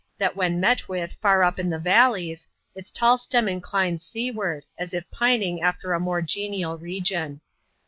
[0.19, 4.95] 867 that when met with far up the valleys, its tall stem inclines seaward, as
[4.95, 7.39] if pining after a more genial region.